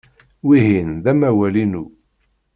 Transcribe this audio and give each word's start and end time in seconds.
Wihin 0.47 0.91
d 1.03 1.05
amawal-inu. 1.11 1.83